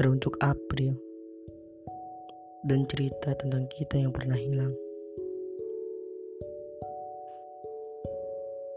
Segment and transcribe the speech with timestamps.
[0.00, 0.96] teruntuk April
[2.64, 4.72] dan cerita tentang kita yang pernah hilang.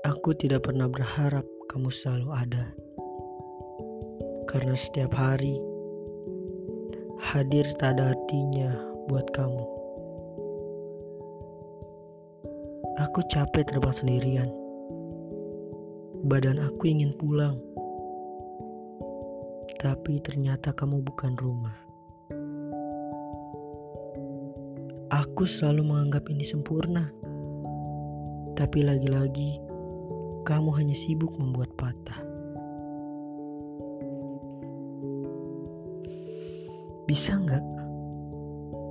[0.03, 2.65] Aku tidak pernah berharap kamu selalu ada,
[4.51, 5.59] karena setiap hari
[7.23, 8.71] hadir tak ada artinya
[9.07, 9.63] buat kamu.
[13.03, 14.49] Aku capek terbang sendirian.
[16.23, 17.59] Badan aku ingin pulang
[19.83, 21.75] tapi ternyata kamu bukan rumah.
[25.11, 27.11] Aku selalu menganggap ini sempurna,
[28.55, 29.59] tapi lagi-lagi
[30.47, 32.23] kamu hanya sibuk membuat patah.
[37.03, 37.65] Bisa nggak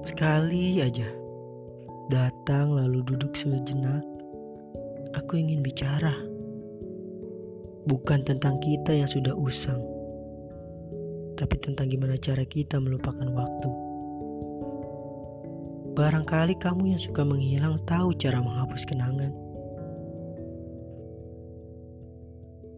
[0.05, 1.09] sekali aja
[2.13, 4.05] datang lalu duduk sejenak?
[5.17, 6.13] Aku ingin bicara,
[7.89, 9.92] bukan tentang kita yang sudah usang
[11.43, 13.71] tapi tentang gimana cara kita melupakan waktu.
[15.99, 19.35] Barangkali kamu yang suka menghilang tahu cara menghapus kenangan.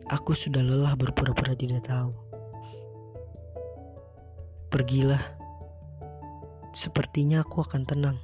[0.09, 2.17] Aku sudah lelah berpura-pura tidak tahu.
[4.73, 5.21] Pergilah.
[6.73, 8.19] Sepertinya aku akan tenang.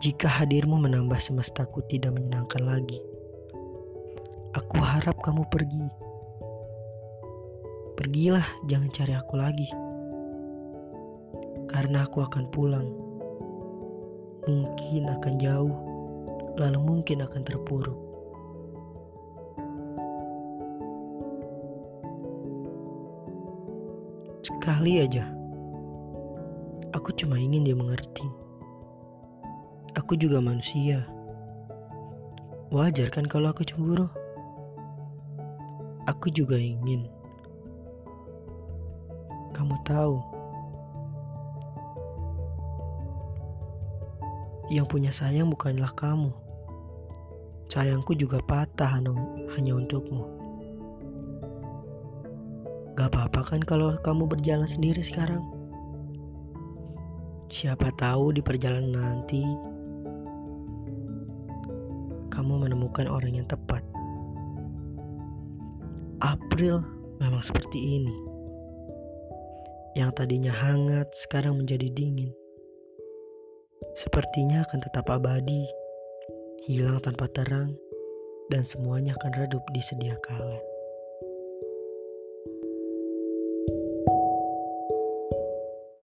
[0.00, 3.04] Jika hadirmu menambah semestaku tidak menyenangkan lagi.
[4.56, 6.05] Aku harap kamu pergi
[8.06, 9.66] Pergilah, jangan cari aku lagi.
[11.66, 12.86] Karena aku akan pulang.
[14.46, 15.74] Mungkin akan jauh,
[16.54, 17.98] lalu mungkin akan terpuruk.
[24.46, 25.26] Sekali aja,
[26.94, 28.22] aku cuma ingin dia mengerti.
[29.98, 31.02] Aku juga manusia.
[32.70, 34.06] Wajar kan kalau aku cemburu?
[36.06, 37.10] Aku juga ingin
[39.84, 40.22] tahu,
[44.70, 46.34] yang punya sayang bukanlah kamu.
[47.70, 48.98] Sayangku juga patah
[49.58, 50.24] hanya untukmu.
[52.96, 55.44] Gak apa-apa kan kalau kamu berjalan sendiri sekarang?
[57.52, 59.44] Siapa tahu di perjalanan nanti
[62.32, 63.84] kamu menemukan orang yang tepat.
[66.24, 66.80] April
[67.20, 68.25] memang seperti ini
[69.96, 72.28] yang tadinya hangat sekarang menjadi dingin.
[73.96, 75.64] Sepertinya akan tetap abadi,
[76.68, 77.72] hilang tanpa terang,
[78.52, 80.75] dan semuanya akan redup di sedia kala.